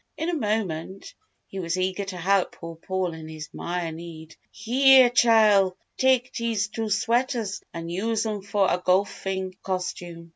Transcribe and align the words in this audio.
In 0.17 0.29
a 0.29 0.33
moment, 0.35 1.13
he 1.47 1.59
was 1.59 1.77
eager 1.77 2.03
to 2.05 2.17
help 2.17 2.53
poor 2.53 2.75
Paul 2.75 3.13
in 3.13 3.27
his 3.27 3.49
"mire" 3.53 3.91
need. 3.91 4.35
"Heah, 4.51 5.11
Chile, 5.11 5.73
tak' 5.99 6.31
dese 6.33 6.69
two 6.69 6.89
sweaters 6.89 7.61
an' 7.71 7.87
use 7.87 8.25
'em 8.25 8.41
fo' 8.41 8.63
a 8.65 8.81
go'fing 8.83 9.55
costume. 9.61 10.29